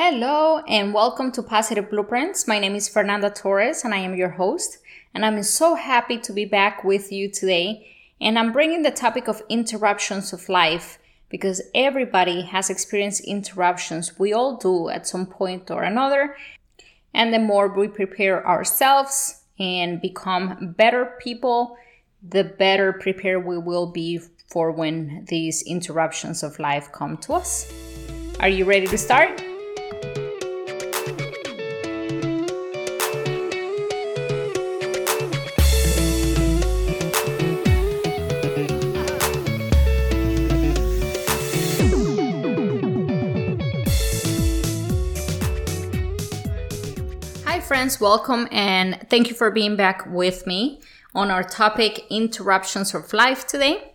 Hello 0.00 0.58
and 0.68 0.94
welcome 0.94 1.32
to 1.32 1.42
Positive 1.42 1.90
Blueprints. 1.90 2.46
My 2.46 2.60
name 2.60 2.76
is 2.76 2.88
Fernanda 2.88 3.30
Torres 3.30 3.82
and 3.82 3.92
I 3.92 3.98
am 3.98 4.14
your 4.14 4.28
host. 4.28 4.78
And 5.12 5.26
I'm 5.26 5.42
so 5.42 5.74
happy 5.74 6.18
to 6.18 6.32
be 6.32 6.44
back 6.44 6.84
with 6.84 7.10
you 7.10 7.28
today. 7.28 7.96
And 8.20 8.38
I'm 8.38 8.52
bringing 8.52 8.82
the 8.82 8.92
topic 8.92 9.26
of 9.26 9.42
interruptions 9.48 10.32
of 10.32 10.48
life 10.48 11.00
because 11.28 11.60
everybody 11.74 12.42
has 12.42 12.70
experienced 12.70 13.24
interruptions. 13.24 14.20
We 14.20 14.32
all 14.32 14.56
do 14.56 14.88
at 14.88 15.08
some 15.08 15.26
point 15.26 15.68
or 15.68 15.82
another. 15.82 16.36
And 17.12 17.34
the 17.34 17.40
more 17.40 17.66
we 17.66 17.88
prepare 17.88 18.46
ourselves 18.46 19.42
and 19.58 20.00
become 20.00 20.74
better 20.78 21.16
people, 21.20 21.76
the 22.22 22.44
better 22.44 22.92
prepared 22.92 23.44
we 23.44 23.58
will 23.58 23.90
be 23.90 24.20
for 24.46 24.70
when 24.70 25.24
these 25.26 25.62
interruptions 25.62 26.44
of 26.44 26.60
life 26.60 26.92
come 26.92 27.16
to 27.16 27.32
us. 27.32 27.68
Are 28.38 28.48
you 28.48 28.64
ready 28.64 28.86
to 28.86 28.96
start? 28.96 29.42
Friends, 47.78 48.00
welcome 48.00 48.48
and 48.50 49.06
thank 49.08 49.28
you 49.28 49.36
for 49.36 49.52
being 49.52 49.76
back 49.76 50.04
with 50.10 50.48
me 50.48 50.80
on 51.14 51.30
our 51.30 51.44
topic 51.44 52.04
interruptions 52.10 52.92
of 52.92 53.12
life 53.12 53.46
today. 53.46 53.92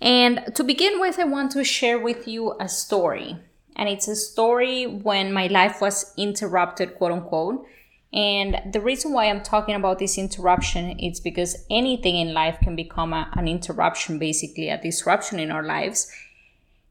And 0.00 0.54
to 0.54 0.62
begin 0.62 1.00
with, 1.00 1.18
I 1.18 1.24
want 1.24 1.50
to 1.50 1.64
share 1.64 1.98
with 1.98 2.28
you 2.28 2.54
a 2.60 2.68
story. 2.68 3.36
And 3.74 3.88
it's 3.88 4.06
a 4.06 4.14
story 4.14 4.86
when 4.86 5.32
my 5.32 5.48
life 5.48 5.80
was 5.80 6.14
interrupted, 6.16 6.94
quote 6.98 7.10
unquote. 7.10 7.66
And 8.12 8.62
the 8.72 8.80
reason 8.80 9.12
why 9.12 9.24
I'm 9.24 9.42
talking 9.42 9.74
about 9.74 9.98
this 9.98 10.18
interruption 10.18 10.96
is 11.00 11.18
because 11.18 11.66
anything 11.68 12.14
in 12.14 12.32
life 12.32 12.58
can 12.62 12.76
become 12.76 13.12
a, 13.12 13.28
an 13.34 13.48
interruption, 13.48 14.20
basically, 14.20 14.68
a 14.68 14.80
disruption 14.80 15.40
in 15.40 15.50
our 15.50 15.64
lives. 15.64 16.12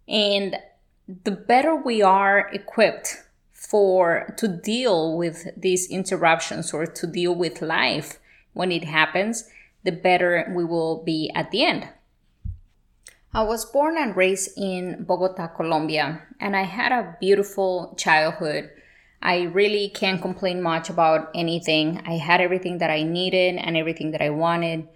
And 0.05 0.57
the 1.07 1.31
better 1.31 1.77
we 1.77 2.01
are 2.01 2.49
equipped 2.51 3.21
for 3.69 4.33
to 4.37 4.47
deal 4.47 5.17
with 5.17 5.47
these 5.57 5.89
interruptions 5.89 6.73
or 6.73 6.85
to 6.85 7.07
deal 7.07 7.35
with 7.35 7.61
life 7.61 8.19
when 8.53 8.71
it 8.71 8.83
happens, 8.83 9.49
the 9.83 9.91
better 9.91 10.51
we 10.55 10.63
will 10.63 11.03
be 11.03 11.31
at 11.35 11.51
the 11.51 11.63
end. 11.63 11.87
I 13.33 13.43
was 13.43 13.65
born 13.65 13.97
and 13.97 14.15
raised 14.15 14.57
in 14.57 15.03
Bogota, 15.03 15.47
Colombia, 15.47 16.21
and 16.39 16.55
I 16.55 16.63
had 16.63 16.93
a 16.93 17.17
beautiful 17.19 17.93
childhood. 17.97 18.69
I 19.21 19.41
really 19.41 19.89
can't 19.89 20.21
complain 20.21 20.61
much 20.61 20.89
about 20.89 21.31
anything. 21.35 22.01
I 22.05 22.13
had 22.13 22.39
everything 22.39 22.77
that 22.77 22.89
I 22.89 23.03
needed 23.03 23.57
and 23.57 23.75
everything 23.75 24.11
that 24.11 24.21
I 24.21 24.29
wanted, 24.29 24.87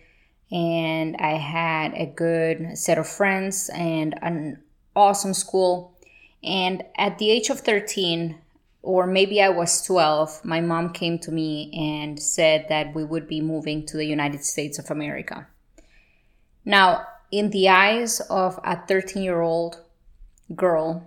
and 0.51 1.17
I 1.17 1.33
had 1.33 1.93
a 1.95 2.05
good 2.05 2.77
set 2.77 2.97
of 2.97 3.07
friends 3.07 3.69
and 3.73 4.17
an 4.21 4.63
awesome 4.95 5.33
school. 5.33 5.97
And 6.41 6.83
at 6.97 7.17
the 7.17 7.31
age 7.31 7.49
of 7.49 7.59
13, 7.59 8.39
or 8.81 9.05
maybe 9.05 9.41
I 9.41 9.49
was 9.49 9.81
12, 9.83 10.45
my 10.45 10.61
mom 10.61 10.93
came 10.93 11.19
to 11.19 11.31
me 11.31 11.71
and 11.73 12.19
said 12.19 12.65
that 12.69 12.95
we 12.95 13.03
would 13.03 13.27
be 13.27 13.41
moving 13.41 13.85
to 13.87 13.97
the 13.97 14.05
United 14.05 14.43
States 14.43 14.79
of 14.79 14.89
America. 14.89 15.47
Now, 16.63 17.05
in 17.31 17.49
the 17.49 17.69
eyes 17.69 18.21
of 18.29 18.59
a 18.63 18.77
13 18.87 19.21
year 19.21 19.41
old 19.41 19.81
girl, 20.55 21.05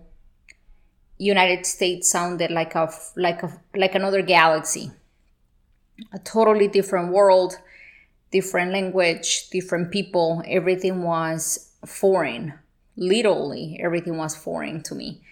United 1.19 1.67
States 1.67 2.11
sounded 2.11 2.50
like 2.50 2.75
a 2.75 2.93
like 3.17 3.43
a 3.43 3.61
like 3.77 3.95
another 3.95 4.23
galaxy. 4.23 4.91
A 6.12 6.19
totally 6.19 6.69
different 6.69 7.12
world, 7.12 7.59
different 8.33 8.73
language, 8.73 9.48
different 9.50 9.93
people. 9.93 10.43
Everything 10.47 11.03
was 11.03 11.72
foreign. 11.87 12.55
Literally, 12.97 13.78
everything 13.81 14.16
was 14.16 14.37
foreign 14.37 14.82
to 14.82 14.94
me. 14.94 15.22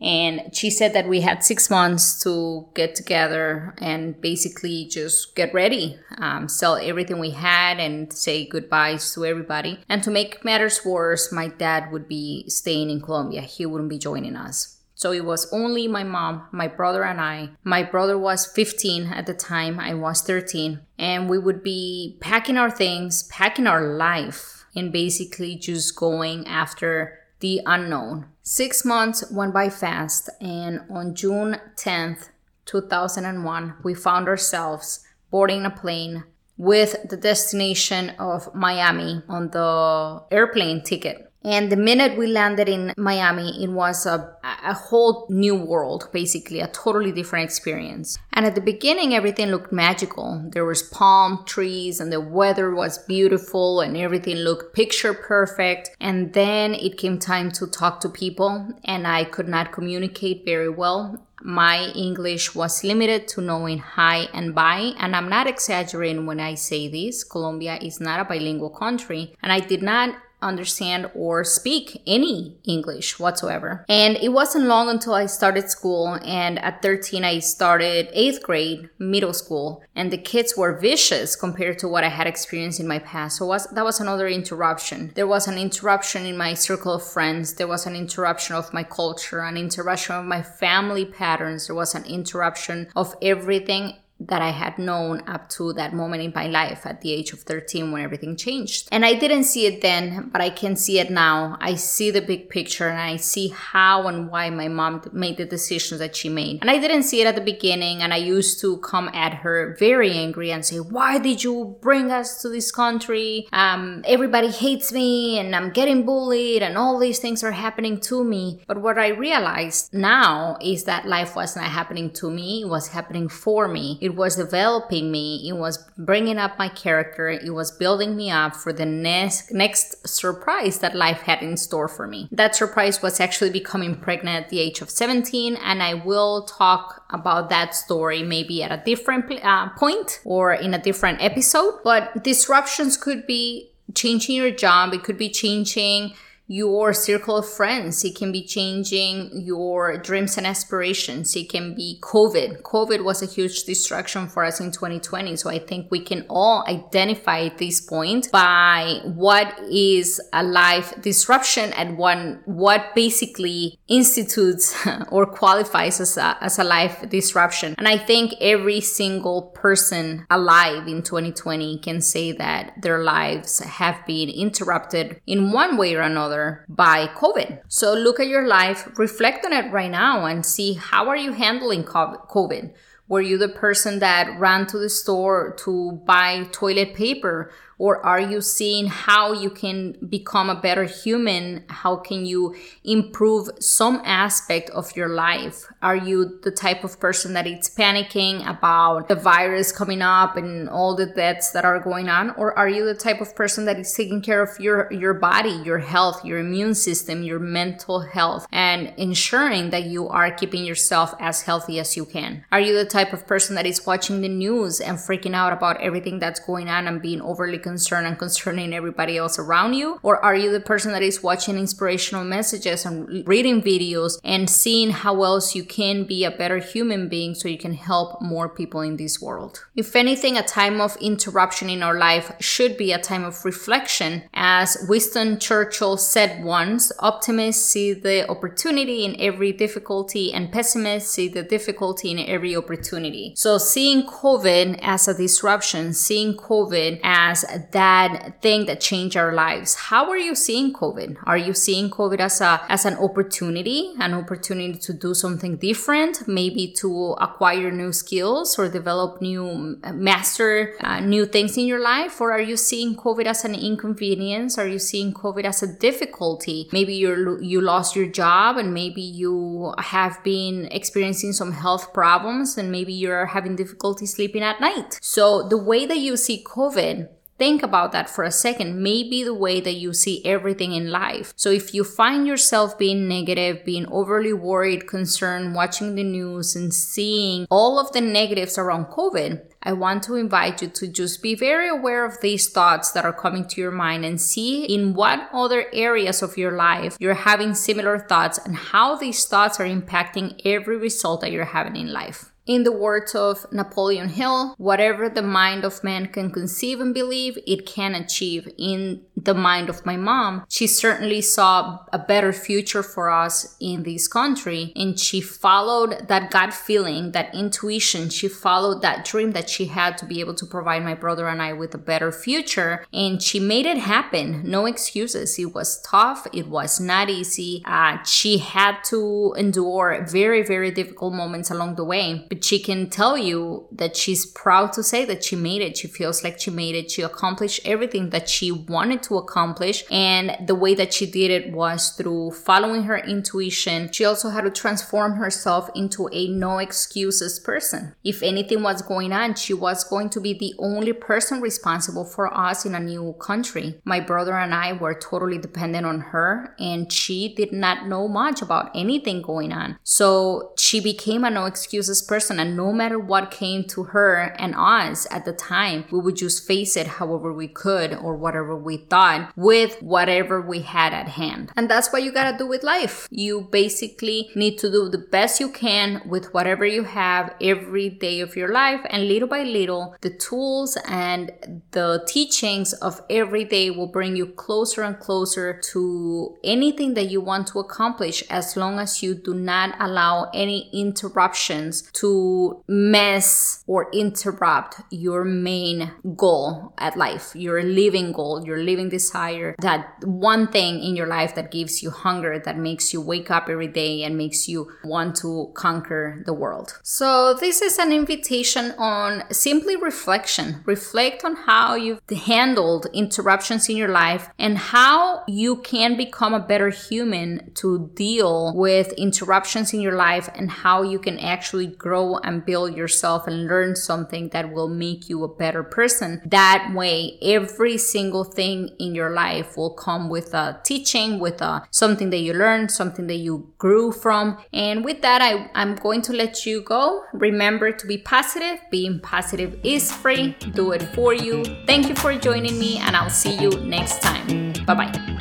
And 0.00 0.54
she 0.54 0.70
said 0.70 0.92
that 0.92 1.08
we 1.08 1.20
had 1.20 1.44
six 1.44 1.70
months 1.70 2.20
to 2.24 2.68
get 2.74 2.94
together 2.94 3.74
and 3.78 4.20
basically 4.20 4.86
just 4.86 5.34
get 5.34 5.54
ready, 5.54 5.98
um, 6.18 6.48
sell 6.48 6.76
everything 6.76 7.18
we 7.18 7.30
had, 7.30 7.78
and 7.78 8.12
say 8.12 8.46
goodbyes 8.46 9.14
to 9.14 9.24
everybody. 9.24 9.80
And 9.88 10.02
to 10.02 10.10
make 10.10 10.44
matters 10.44 10.84
worse, 10.84 11.32
my 11.32 11.48
dad 11.48 11.90
would 11.92 12.08
be 12.08 12.48
staying 12.48 12.90
in 12.90 13.00
Colombia, 13.00 13.42
he 13.42 13.66
wouldn't 13.66 13.90
be 13.90 13.98
joining 13.98 14.36
us. 14.36 14.74
So 14.96 15.12
it 15.12 15.24
was 15.24 15.52
only 15.52 15.88
my 15.88 16.04
mom, 16.04 16.46
my 16.52 16.68
brother, 16.68 17.04
and 17.04 17.20
I. 17.20 17.50
My 17.64 17.82
brother 17.82 18.16
was 18.16 18.46
15 18.46 19.08
at 19.08 19.26
the 19.26 19.34
time, 19.34 19.80
I 19.80 19.94
was 19.94 20.22
13. 20.22 20.80
And 20.98 21.28
we 21.28 21.38
would 21.38 21.62
be 21.62 22.16
packing 22.20 22.56
our 22.56 22.70
things, 22.70 23.24
packing 23.24 23.66
our 23.66 23.96
life, 23.96 24.64
and 24.76 24.92
basically 24.92 25.56
just 25.56 25.96
going 25.96 26.46
after 26.46 27.18
the 27.40 27.60
unknown. 27.66 28.26
Six 28.46 28.84
months 28.84 29.24
went 29.30 29.54
by 29.54 29.70
fast, 29.70 30.28
and 30.38 30.82
on 30.90 31.14
June 31.14 31.56
10th, 31.76 32.28
2001, 32.66 33.76
we 33.82 33.94
found 33.94 34.28
ourselves 34.28 35.00
boarding 35.30 35.64
a 35.64 35.70
plane 35.70 36.24
with 36.58 37.08
the 37.08 37.16
destination 37.16 38.10
of 38.18 38.54
Miami 38.54 39.22
on 39.30 39.48
the 39.48 40.22
airplane 40.30 40.82
ticket. 40.82 41.32
And 41.44 41.70
the 41.70 41.76
minute 41.76 42.16
we 42.16 42.26
landed 42.26 42.70
in 42.70 42.94
Miami, 42.96 43.62
it 43.62 43.68
was 43.68 44.06
a, 44.06 44.34
a 44.64 44.72
whole 44.72 45.26
new 45.28 45.54
world, 45.54 46.08
basically, 46.10 46.60
a 46.60 46.68
totally 46.68 47.12
different 47.12 47.44
experience. 47.44 48.18
And 48.32 48.46
at 48.46 48.54
the 48.54 48.62
beginning, 48.62 49.14
everything 49.14 49.50
looked 49.50 49.70
magical. 49.70 50.42
There 50.52 50.64
was 50.64 50.82
palm 50.82 51.44
trees 51.44 52.00
and 52.00 52.10
the 52.10 52.20
weather 52.20 52.74
was 52.74 52.96
beautiful 52.96 53.82
and 53.82 53.94
everything 53.94 54.36
looked 54.36 54.74
picture 54.74 55.12
perfect. 55.12 55.90
And 56.00 56.32
then 56.32 56.74
it 56.74 56.96
came 56.96 57.18
time 57.18 57.50
to 57.52 57.66
talk 57.66 58.00
to 58.00 58.08
people 58.08 58.66
and 58.84 59.06
I 59.06 59.24
could 59.24 59.48
not 59.48 59.72
communicate 59.72 60.46
very 60.46 60.70
well 60.70 61.20
my 61.46 61.92
English 61.94 62.54
was 62.54 62.82
limited 62.82 63.28
to 63.28 63.42
knowing 63.42 63.78
hi 63.78 64.28
and 64.32 64.54
bye, 64.54 64.94
and 64.98 65.14
I'm 65.14 65.28
not 65.28 65.46
exaggerating 65.46 66.24
when 66.24 66.40
I 66.40 66.54
say 66.54 66.88
this. 66.88 67.22
Colombia 67.22 67.76
is 67.82 68.00
not 68.00 68.18
a 68.18 68.24
bilingual 68.24 68.70
country, 68.70 69.34
and 69.42 69.52
I 69.52 69.60
did 69.60 69.82
not 69.82 70.16
understand 70.44 71.10
or 71.14 71.44
speak 71.44 72.02
any 72.06 72.56
English 72.64 73.18
whatsoever. 73.18 73.84
And 73.88 74.16
it 74.18 74.30
wasn't 74.30 74.66
long 74.66 74.88
until 74.88 75.14
I 75.14 75.26
started 75.26 75.70
school, 75.70 76.18
and 76.24 76.58
at 76.58 76.82
13, 76.82 77.24
I 77.24 77.38
started 77.40 78.08
eighth 78.12 78.42
grade, 78.42 78.90
middle 78.98 79.32
school, 79.32 79.82
and 79.94 80.10
the 80.10 80.18
kids 80.18 80.56
were 80.56 80.78
vicious 80.78 81.36
compared 81.36 81.78
to 81.80 81.88
what 81.88 82.04
I 82.04 82.08
had 82.08 82.26
experienced 82.26 82.80
in 82.80 82.88
my 82.88 82.98
past. 82.98 83.38
So 83.38 83.46
was, 83.46 83.66
that 83.68 83.84
was 83.84 84.00
another 84.00 84.28
interruption. 84.28 85.12
There 85.14 85.26
was 85.26 85.48
an 85.48 85.58
interruption 85.58 86.26
in 86.26 86.36
my 86.36 86.54
circle 86.54 86.94
of 86.94 87.02
friends, 87.02 87.54
there 87.54 87.68
was 87.68 87.86
an 87.86 87.96
interruption 87.96 88.54
of 88.54 88.72
my 88.72 88.82
culture, 88.82 89.40
an 89.40 89.56
interruption 89.56 90.16
of 90.16 90.24
my 90.24 90.42
family 90.42 91.04
patterns, 91.04 91.66
there 91.66 91.76
was 91.76 91.94
an 91.94 92.04
interruption 92.04 92.88
of 92.94 93.14
everything 93.22 93.94
that 94.20 94.40
I 94.40 94.50
had 94.50 94.78
known 94.78 95.22
up 95.26 95.48
to 95.50 95.72
that 95.74 95.92
moment 95.92 96.22
in 96.22 96.32
my 96.34 96.46
life 96.46 96.86
at 96.86 97.00
the 97.00 97.12
age 97.12 97.32
of 97.32 97.40
13 97.40 97.90
when 97.90 98.02
everything 98.02 98.36
changed. 98.36 98.88
And 98.92 99.04
I 99.04 99.14
didn't 99.14 99.44
see 99.44 99.66
it 99.66 99.82
then, 99.82 100.30
but 100.32 100.40
I 100.40 100.50
can 100.50 100.76
see 100.76 100.98
it 100.98 101.10
now. 101.10 101.56
I 101.60 101.74
see 101.74 102.10
the 102.10 102.20
big 102.20 102.48
picture 102.48 102.88
and 102.88 103.00
I 103.00 103.16
see 103.16 103.48
how 103.48 104.06
and 104.06 104.30
why 104.30 104.50
my 104.50 104.68
mom 104.68 105.02
made 105.12 105.36
the 105.36 105.44
decisions 105.44 105.98
that 105.98 106.14
she 106.14 106.28
made. 106.28 106.60
And 106.60 106.70
I 106.70 106.78
didn't 106.78 107.02
see 107.02 107.20
it 107.20 107.26
at 107.26 107.34
the 107.34 107.40
beginning 107.40 108.02
and 108.02 108.14
I 108.14 108.18
used 108.18 108.60
to 108.60 108.78
come 108.78 109.08
at 109.08 109.34
her 109.34 109.76
very 109.78 110.12
angry 110.12 110.52
and 110.52 110.64
say, 110.64 110.78
"Why 110.78 111.18
did 111.18 111.42
you 111.42 111.76
bring 111.80 112.10
us 112.10 112.40
to 112.42 112.48
this 112.48 112.70
country? 112.70 113.48
Um, 113.52 114.02
everybody 114.06 114.48
hates 114.48 114.92
me 114.92 115.38
and 115.38 115.54
I'm 115.56 115.70
getting 115.70 116.06
bullied 116.06 116.62
and 116.62 116.78
all 116.78 116.98
these 116.98 117.18
things 117.18 117.42
are 117.42 117.52
happening 117.52 117.98
to 118.00 118.22
me." 118.22 118.62
But 118.66 118.80
what 118.80 118.96
I 118.96 119.08
realized 119.08 119.92
now 119.92 120.56
is 120.60 120.84
that 120.84 121.06
life 121.06 121.34
was 121.34 121.56
not 121.56 121.66
happening 121.66 122.10
to 122.10 122.30
me, 122.30 122.62
it 122.62 122.68
was 122.68 122.88
happening 122.88 123.28
for 123.28 123.66
me 123.66 123.98
it 124.04 124.14
was 124.14 124.36
developing 124.36 125.10
me. 125.10 125.48
It 125.48 125.54
was 125.54 125.78
bringing 125.96 126.36
up 126.36 126.58
my 126.58 126.68
character. 126.68 127.30
It 127.30 127.54
was 127.54 127.70
building 127.70 128.14
me 128.14 128.30
up 128.30 128.54
for 128.54 128.70
the 128.70 128.84
next 128.84 129.50
next 129.50 130.06
surprise 130.06 130.80
that 130.80 130.94
life 130.94 131.22
had 131.22 131.42
in 131.42 131.56
store 131.56 131.88
for 131.88 132.06
me. 132.06 132.28
That 132.30 132.54
surprise 132.54 133.00
was 133.00 133.18
actually 133.18 133.48
becoming 133.48 133.96
pregnant 133.96 134.44
at 134.44 134.50
the 134.50 134.60
age 134.60 134.82
of 134.82 134.90
17, 134.90 135.56
and 135.56 135.82
I 135.82 135.94
will 135.94 136.42
talk 136.42 137.06
about 137.08 137.48
that 137.48 137.74
story 137.74 138.22
maybe 138.22 138.62
at 138.62 138.70
a 138.70 138.84
different 138.84 139.24
uh, 139.42 139.70
point 139.70 140.20
or 140.26 140.52
in 140.52 140.74
a 140.74 140.82
different 140.82 141.22
episode. 141.22 141.80
But 141.82 142.22
disruptions 142.22 142.98
could 142.98 143.26
be 143.26 143.70
changing 143.94 144.36
your 144.36 144.50
job. 144.50 144.92
It 144.92 145.02
could 145.02 145.16
be 145.16 145.30
changing 145.30 146.12
your 146.46 146.92
circle 146.92 147.38
of 147.38 147.48
friends. 147.48 148.04
It 148.04 148.16
can 148.16 148.30
be 148.30 148.44
changing 148.44 149.30
your 149.32 149.96
dreams 149.96 150.36
and 150.36 150.46
aspirations. 150.46 151.34
It 151.36 151.48
can 151.48 151.74
be 151.74 151.98
COVID. 152.02 152.62
COVID 152.62 153.02
was 153.02 153.22
a 153.22 153.26
huge 153.26 153.64
distraction 153.64 154.28
for 154.28 154.44
us 154.44 154.60
in 154.60 154.70
2020. 154.70 155.36
So 155.36 155.48
I 155.48 155.58
think 155.58 155.90
we 155.90 156.00
can 156.00 156.26
all 156.28 156.64
identify 156.68 157.44
at 157.44 157.58
this 157.58 157.80
point 157.80 158.30
by 158.30 159.00
what 159.04 159.58
is 159.70 160.20
a 160.34 160.42
life 160.42 160.92
disruption 161.00 161.72
and 161.72 161.96
one, 161.96 162.42
what 162.44 162.94
basically 162.94 163.78
institutes 163.88 164.76
or 165.08 165.24
qualifies 165.24 165.98
as 165.98 166.18
a, 166.18 166.36
as 166.42 166.58
a 166.58 166.64
life 166.64 167.08
disruption. 167.08 167.74
And 167.78 167.88
I 167.88 167.96
think 167.96 168.34
every 168.40 168.82
single 168.82 169.42
person 169.54 170.26
alive 170.30 170.86
in 170.88 171.02
2020 171.02 171.78
can 171.78 172.02
say 172.02 172.32
that 172.32 172.82
their 172.82 173.02
lives 173.02 173.60
have 173.60 174.04
been 174.06 174.28
interrupted 174.28 175.20
in 175.26 175.50
one 175.50 175.78
way 175.78 175.94
or 175.94 176.02
another 176.02 176.33
by 176.68 177.06
COVID. 177.08 177.60
So 177.68 177.94
look 177.94 178.20
at 178.20 178.28
your 178.28 178.46
life, 178.46 178.88
reflect 178.98 179.44
on 179.44 179.52
it 179.52 179.72
right 179.72 179.90
now 179.90 180.26
and 180.26 180.44
see 180.44 180.74
how 180.74 181.08
are 181.08 181.16
you 181.16 181.32
handling 181.32 181.84
COVID? 181.84 182.72
Were 183.06 183.20
you 183.20 183.36
the 183.36 183.50
person 183.50 183.98
that 183.98 184.38
ran 184.40 184.66
to 184.68 184.78
the 184.78 184.88
store 184.88 185.54
to 185.64 186.00
buy 186.06 186.48
toilet 186.52 186.94
paper 186.94 187.50
or 187.78 188.04
are 188.04 188.20
you 188.20 188.40
seeing 188.40 188.86
how 188.86 189.32
you 189.32 189.50
can 189.50 189.96
become 190.08 190.50
a 190.50 190.54
better 190.54 190.84
human? 190.84 191.64
How 191.68 191.96
can 191.96 192.24
you 192.24 192.54
improve 192.84 193.48
some 193.60 194.00
aspect 194.04 194.70
of 194.70 194.94
your 194.96 195.08
life? 195.08 195.66
Are 195.82 195.96
you 195.96 196.38
the 196.42 196.50
type 196.50 196.84
of 196.84 197.00
person 197.00 197.34
that 197.34 197.46
is 197.46 197.70
panicking 197.70 198.48
about 198.48 199.08
the 199.08 199.16
virus 199.16 199.72
coming 199.72 200.02
up 200.02 200.36
and 200.36 200.68
all 200.68 200.94
the 200.94 201.06
deaths 201.06 201.50
that 201.52 201.64
are 201.64 201.80
going 201.80 202.08
on? 202.08 202.30
Or 202.30 202.56
are 202.56 202.68
you 202.68 202.84
the 202.84 202.94
type 202.94 203.20
of 203.20 203.34
person 203.34 203.64
that 203.66 203.78
is 203.78 203.92
taking 203.92 204.22
care 204.22 204.42
of 204.42 204.58
your, 204.60 204.92
your 204.92 205.14
body, 205.14 205.60
your 205.64 205.78
health, 205.78 206.24
your 206.24 206.38
immune 206.38 206.74
system, 206.74 207.22
your 207.22 207.38
mental 207.38 208.00
health, 208.00 208.46
and 208.52 208.92
ensuring 208.96 209.70
that 209.70 209.84
you 209.84 210.08
are 210.08 210.30
keeping 210.30 210.64
yourself 210.64 211.14
as 211.18 211.42
healthy 211.42 211.78
as 211.78 211.96
you 211.96 212.04
can? 212.04 212.44
Are 212.52 212.60
you 212.60 212.74
the 212.74 212.84
type 212.84 213.12
of 213.12 213.26
person 213.26 213.56
that 213.56 213.66
is 213.66 213.84
watching 213.86 214.20
the 214.20 214.28
news 214.28 214.80
and 214.80 214.98
freaking 214.98 215.34
out 215.34 215.52
about 215.52 215.80
everything 215.80 216.18
that's 216.18 216.40
going 216.40 216.68
on 216.68 216.86
and 216.86 217.02
being 217.02 217.20
overly 217.20 217.58
concerned 217.64 218.06
and 218.06 218.16
concerning 218.16 218.72
everybody 218.72 219.16
else 219.16 219.38
around 219.38 219.74
you? 219.74 219.98
Or 220.02 220.24
are 220.24 220.36
you 220.36 220.52
the 220.52 220.60
person 220.60 220.92
that 220.92 221.02
is 221.02 221.22
watching 221.22 221.58
inspirational 221.58 222.22
messages 222.22 222.84
and 222.86 223.26
reading 223.26 223.62
videos 223.62 224.12
and 224.22 224.48
seeing 224.48 224.90
how 224.90 225.24
else 225.24 225.56
you 225.56 225.64
can 225.64 226.04
be 226.04 226.24
a 226.24 226.30
better 226.30 226.58
human 226.58 227.08
being 227.08 227.34
so 227.34 227.48
you 227.48 227.58
can 227.58 227.74
help 227.74 228.22
more 228.22 228.48
people 228.48 228.82
in 228.82 228.96
this 228.96 229.20
world? 229.20 229.64
If 229.74 229.96
anything, 229.96 230.36
a 230.36 230.42
time 230.42 230.80
of 230.80 230.96
interruption 230.98 231.68
in 231.70 231.82
our 231.82 231.98
life 231.98 232.30
should 232.38 232.76
be 232.76 232.92
a 232.92 233.00
time 233.00 233.24
of 233.24 233.44
reflection. 233.44 234.22
As 234.34 234.76
Winston 234.88 235.40
Churchill 235.40 235.96
said 235.96 236.44
once, 236.44 236.92
optimists 236.98 237.64
see 237.64 237.92
the 237.94 238.28
opportunity 238.28 239.04
in 239.04 239.18
every 239.18 239.52
difficulty 239.52 240.32
and 240.32 240.52
pessimists 240.52 241.10
see 241.10 241.28
the 241.28 241.42
difficulty 241.42 242.10
in 242.10 242.18
every 242.18 242.54
opportunity. 242.54 243.32
So 243.36 243.56
seeing 243.56 244.06
COVID 244.06 244.78
as 244.82 245.08
a 245.08 245.14
disruption, 245.14 245.94
seeing 245.94 246.36
COVID 246.36 247.00
as 247.02 247.44
that 247.72 248.40
thing 248.42 248.66
that 248.66 248.80
changed 248.80 249.16
our 249.16 249.32
lives. 249.32 249.74
How 249.74 250.10
are 250.10 250.18
you 250.18 250.34
seeing 250.34 250.72
COVID? 250.72 251.16
Are 251.24 251.36
you 251.36 251.54
seeing 251.54 251.90
COVID 251.90 252.20
as 252.20 252.40
a 252.40 252.60
as 252.68 252.84
an 252.84 252.96
opportunity, 252.96 253.92
an 253.98 254.14
opportunity 254.14 254.78
to 254.78 254.92
do 254.92 255.14
something 255.14 255.56
different, 255.56 256.26
maybe 256.26 256.72
to 256.78 257.16
acquire 257.20 257.70
new 257.70 257.92
skills 257.92 258.58
or 258.58 258.68
develop 258.68 259.20
new 259.20 259.78
master 259.92 260.74
uh, 260.80 261.00
new 261.00 261.26
things 261.26 261.56
in 261.56 261.66
your 261.66 261.80
life, 261.80 262.20
or 262.20 262.32
are 262.32 262.40
you 262.40 262.56
seeing 262.56 262.96
COVID 262.96 263.26
as 263.26 263.44
an 263.44 263.54
inconvenience? 263.54 264.58
Are 264.58 264.68
you 264.68 264.78
seeing 264.78 265.12
COVID 265.12 265.44
as 265.44 265.62
a 265.62 265.66
difficulty? 265.66 266.68
Maybe 266.72 266.94
you 266.94 267.38
you 267.40 267.60
lost 267.60 267.96
your 267.96 268.06
job 268.06 268.56
and 268.56 268.72
maybe 268.72 269.02
you 269.02 269.74
have 269.78 270.22
been 270.22 270.66
experiencing 270.70 271.32
some 271.32 271.52
health 271.52 271.92
problems 271.92 272.58
and 272.58 272.70
maybe 272.70 272.92
you're 272.92 273.26
having 273.26 273.56
difficulty 273.56 274.06
sleeping 274.06 274.42
at 274.42 274.60
night. 274.60 274.98
So 275.00 275.48
the 275.48 275.58
way 275.58 275.86
that 275.86 275.98
you 275.98 276.16
see 276.16 276.42
COVID 276.44 277.08
Think 277.36 277.64
about 277.64 277.90
that 277.92 278.08
for 278.08 278.22
a 278.22 278.30
second. 278.30 278.80
Maybe 278.80 279.24
the 279.24 279.34
way 279.34 279.60
that 279.60 279.74
you 279.74 279.92
see 279.92 280.24
everything 280.24 280.72
in 280.72 280.90
life. 280.90 281.32
So 281.34 281.50
if 281.50 281.74
you 281.74 281.82
find 281.82 282.26
yourself 282.26 282.78
being 282.78 283.08
negative, 283.08 283.64
being 283.64 283.86
overly 283.90 284.32
worried, 284.32 284.86
concerned, 284.86 285.54
watching 285.54 285.96
the 285.96 286.04
news 286.04 286.54
and 286.54 286.72
seeing 286.72 287.46
all 287.50 287.80
of 287.80 287.90
the 287.92 288.00
negatives 288.00 288.56
around 288.56 288.86
COVID, 288.86 289.42
I 289.64 289.72
want 289.72 290.02
to 290.04 290.14
invite 290.14 290.62
you 290.62 290.68
to 290.68 290.86
just 290.86 291.22
be 291.22 291.34
very 291.34 291.68
aware 291.68 292.04
of 292.04 292.20
these 292.20 292.50
thoughts 292.50 292.92
that 292.92 293.04
are 293.04 293.12
coming 293.12 293.48
to 293.48 293.60
your 293.60 293.72
mind 293.72 294.04
and 294.04 294.20
see 294.20 294.64
in 294.64 294.94
what 294.94 295.28
other 295.32 295.66
areas 295.72 296.22
of 296.22 296.36
your 296.36 296.52
life 296.52 296.96
you're 297.00 297.14
having 297.14 297.54
similar 297.54 297.98
thoughts 297.98 298.38
and 298.38 298.54
how 298.54 298.94
these 298.94 299.24
thoughts 299.24 299.58
are 299.58 299.66
impacting 299.66 300.38
every 300.44 300.76
result 300.76 301.22
that 301.22 301.32
you're 301.32 301.46
having 301.46 301.76
in 301.76 301.92
life. 301.92 302.33
In 302.46 302.64
the 302.64 302.72
words 302.72 303.14
of 303.14 303.46
Napoleon 303.52 304.10
Hill, 304.10 304.54
whatever 304.58 305.08
the 305.08 305.22
mind 305.22 305.64
of 305.64 305.82
man 305.82 306.08
can 306.08 306.30
conceive 306.30 306.78
and 306.78 306.92
believe, 306.92 307.38
it 307.46 307.64
can 307.64 307.94
achieve. 307.94 308.48
In 308.58 309.00
the 309.24 309.34
mind 309.34 309.68
of 309.68 309.84
my 309.84 309.96
mom, 309.96 310.44
she 310.48 310.66
certainly 310.66 311.20
saw 311.20 311.80
a 311.92 311.98
better 311.98 312.32
future 312.32 312.82
for 312.82 313.10
us 313.10 313.56
in 313.60 313.82
this 313.82 314.08
country. 314.08 314.72
And 314.76 314.98
she 314.98 315.20
followed 315.20 316.08
that 316.08 316.30
gut 316.30 316.52
feeling, 316.52 317.12
that 317.12 317.34
intuition. 317.34 318.10
She 318.10 318.28
followed 318.28 318.82
that 318.82 319.04
dream 319.04 319.32
that 319.32 319.50
she 319.50 319.66
had 319.66 319.98
to 319.98 320.06
be 320.06 320.20
able 320.20 320.34
to 320.34 320.46
provide 320.46 320.84
my 320.84 320.94
brother 320.94 321.28
and 321.28 321.40
I 321.42 321.52
with 321.52 321.74
a 321.74 321.78
better 321.78 322.12
future. 322.12 322.84
And 322.92 323.22
she 323.22 323.40
made 323.40 323.66
it 323.66 323.78
happen. 323.78 324.42
No 324.48 324.66
excuses. 324.66 325.38
It 325.38 325.54
was 325.54 325.80
tough. 325.82 326.26
It 326.32 326.48
was 326.48 326.80
not 326.80 327.10
easy. 327.10 327.62
Uh, 327.64 328.02
she 328.04 328.38
had 328.38 328.82
to 328.84 329.34
endure 329.36 330.06
very, 330.08 330.42
very 330.42 330.70
difficult 330.70 331.14
moments 331.14 331.50
along 331.50 331.76
the 331.76 331.84
way 331.84 332.24
but 332.28 332.44
she 332.44 332.58
can 332.58 332.90
tell 332.90 333.16
you 333.16 333.66
that 333.72 333.96
she's 333.96 334.26
proud 334.26 334.72
to 334.72 334.82
say 334.82 335.04
that 335.04 335.24
she 335.24 335.36
made 335.36 335.62
it. 335.62 335.76
She 335.76 335.88
feels 335.88 336.24
like 336.24 336.40
she 336.40 336.50
made 336.50 336.74
it. 336.74 336.90
She 336.90 337.02
accomplished 337.02 337.60
everything 337.64 338.10
that 338.10 338.28
she 338.28 338.50
wanted 338.50 339.02
to 339.04 339.13
accomplish. 339.16 339.84
And 339.90 340.36
the 340.46 340.54
way 340.54 340.74
that 340.74 340.92
she 340.92 341.06
did 341.06 341.30
it 341.30 341.52
was 341.52 341.90
through 341.90 342.32
following 342.32 342.84
her 342.84 342.98
intuition. 342.98 343.92
She 343.92 344.04
also 344.04 344.30
had 344.30 344.44
to 344.44 344.50
transform 344.50 345.14
herself 345.14 345.70
into 345.74 346.08
a 346.12 346.28
no 346.28 346.58
excuses 346.58 347.38
person. 347.38 347.94
If 348.04 348.22
anything 348.22 348.62
was 348.62 348.82
going 348.82 349.12
on, 349.12 349.34
she 349.34 349.54
was 349.54 349.84
going 349.84 350.10
to 350.10 350.20
be 350.20 350.32
the 350.32 350.54
only 350.58 350.92
person 350.92 351.40
responsible 351.40 352.04
for 352.04 352.32
us 352.32 352.64
in 352.64 352.74
a 352.74 352.80
new 352.80 353.14
country. 353.20 353.80
My 353.84 354.00
brother 354.00 354.36
and 354.36 354.54
I 354.54 354.72
were 354.72 354.94
totally 354.94 355.38
dependent 355.38 355.86
on 355.86 356.00
her, 356.00 356.54
and 356.58 356.92
she 356.92 357.34
did 357.34 357.52
not 357.52 357.86
know 357.86 358.08
much 358.08 358.42
about 358.42 358.70
anything 358.74 359.22
going 359.22 359.52
on. 359.52 359.78
So 359.82 360.52
she 360.58 360.80
became 360.80 361.24
a 361.24 361.30
no 361.30 361.44
excuses 361.44 362.02
person 362.02 362.40
and 362.40 362.56
no 362.56 362.72
matter 362.72 362.98
what 362.98 363.30
came 363.30 363.64
to 363.64 363.84
her 363.84 364.34
and 364.38 364.54
us 364.56 365.06
at 365.10 365.24
the 365.24 365.32
time 365.32 365.84
we 365.90 365.98
would 365.98 366.16
just 366.16 366.46
face 366.46 366.76
it 366.76 366.86
however 366.86 367.32
we 367.32 367.48
could 367.48 367.94
or 367.94 368.16
whatever 368.16 368.56
we 368.56 368.76
thought 368.76 369.03
with 369.36 369.80
whatever 369.82 370.40
we 370.40 370.60
had 370.60 370.92
at 370.92 371.08
hand. 371.08 371.50
And 371.56 371.68
that's 371.68 371.92
what 371.92 372.02
you 372.02 372.12
gotta 372.12 372.36
do 372.36 372.46
with 372.46 372.62
life. 372.62 373.08
You 373.10 373.42
basically 373.42 374.30
need 374.34 374.58
to 374.58 374.70
do 374.70 374.88
the 374.88 374.98
best 374.98 375.40
you 375.40 375.50
can 375.50 376.02
with 376.06 376.32
whatever 376.34 376.66
you 376.66 376.84
have 376.84 377.34
every 377.40 377.88
day 377.90 378.20
of 378.20 378.36
your 378.36 378.52
life. 378.52 378.80
And 378.90 379.08
little 379.08 379.28
by 379.28 379.42
little 379.42 379.96
the 380.00 380.10
tools 380.10 380.76
and 380.86 381.30
the 381.72 382.04
teachings 382.06 382.72
of 382.74 383.00
every 383.10 383.44
day 383.44 383.70
will 383.70 383.86
bring 383.86 384.16
you 384.16 384.26
closer 384.26 384.82
and 384.82 384.98
closer 384.98 385.60
to 385.72 386.36
anything 386.44 386.94
that 386.94 387.10
you 387.10 387.20
want 387.20 387.46
to 387.48 387.58
accomplish 387.58 388.22
as 388.30 388.56
long 388.56 388.78
as 388.78 389.02
you 389.02 389.14
do 389.14 389.34
not 389.34 389.74
allow 389.80 390.30
any 390.34 390.70
interruptions 390.72 391.82
to 391.92 392.62
mess 392.68 393.64
or 393.66 393.90
interrupt 393.92 394.80
your 394.90 395.24
main 395.24 395.92
goal 396.16 396.72
at 396.78 396.96
life, 396.96 397.34
your 397.34 397.62
living 397.62 398.12
goal, 398.12 398.44
your 398.44 398.58
living 398.58 398.88
desire, 398.98 399.54
that 399.60 399.80
one 400.04 400.44
thing 400.56 400.72
in 400.82 400.92
your 400.96 401.06
life 401.18 401.34
that 401.34 401.50
gives 401.50 401.82
you 401.82 401.90
hunger, 401.90 402.38
that 402.38 402.56
makes 402.68 402.92
you 402.92 403.00
wake 403.00 403.30
up 403.36 403.48
every 403.48 403.72
day 403.82 404.02
and 404.04 404.16
makes 404.24 404.48
you 404.48 404.70
want 404.84 405.16
to 405.22 405.30
conquer 405.54 406.22
the 406.26 406.36
world. 406.42 406.68
So, 406.82 407.08
this 407.44 407.60
is 407.68 407.78
an 407.78 407.90
invitation 407.92 408.64
on 408.78 409.24
simply 409.30 409.76
reflection. 409.76 410.46
Reflect 410.64 411.24
on 411.24 411.34
how 411.50 411.74
you've 411.74 412.00
handled 412.34 412.86
interruptions 412.92 413.68
in 413.68 413.76
your 413.76 413.92
life 414.04 414.28
and 414.38 414.56
how 414.58 415.24
you 415.26 415.56
can 415.72 415.96
become 415.96 416.34
a 416.34 416.46
better 416.52 416.70
human 416.70 417.52
to 417.54 417.90
deal 417.94 418.52
with 418.54 418.92
interruptions 418.92 419.72
in 419.74 419.80
your 419.80 419.96
life 419.96 420.28
and 420.34 420.50
how 420.50 420.82
you 420.82 420.98
can 420.98 421.18
actually 421.18 421.66
grow 421.66 422.16
and 422.18 422.44
build 422.44 422.76
yourself 422.76 423.26
and 423.26 423.46
learn 423.46 423.74
something 423.76 424.28
that 424.30 424.52
will 424.52 424.68
make 424.68 425.08
you 425.08 425.24
a 425.24 425.34
better 425.42 425.62
person. 425.62 426.20
That 426.26 426.72
way, 426.74 427.18
every 427.22 427.78
single 427.78 428.24
thing 428.24 428.70
in 428.86 428.94
your 428.94 429.10
life 429.10 429.56
will 429.56 429.74
come 429.74 430.08
with 430.08 430.34
a 430.34 430.60
teaching, 430.64 431.18
with 431.18 431.40
a 431.40 431.66
something 431.70 432.10
that 432.10 432.18
you 432.18 432.32
learned, 432.32 432.70
something 432.70 433.06
that 433.06 433.16
you 433.16 433.52
grew 433.58 433.92
from. 433.92 434.38
And 434.52 434.84
with 434.84 435.02
that, 435.02 435.20
I, 435.22 435.50
I'm 435.54 435.74
going 435.76 436.02
to 436.02 436.12
let 436.12 436.46
you 436.46 436.62
go. 436.62 437.04
Remember 437.12 437.72
to 437.72 437.86
be 437.86 437.98
positive. 437.98 438.58
Being 438.70 439.00
positive 439.00 439.58
is 439.64 439.90
free. 439.92 440.36
Do 440.52 440.72
it 440.72 440.82
for 440.94 441.14
you. 441.14 441.44
Thank 441.66 441.88
you 441.88 441.94
for 441.94 442.14
joining 442.16 442.58
me, 442.58 442.78
and 442.78 442.96
I'll 442.96 443.10
see 443.10 443.36
you 443.36 443.50
next 443.60 444.02
time. 444.02 444.52
Bye 444.66 444.74
bye. 444.74 445.13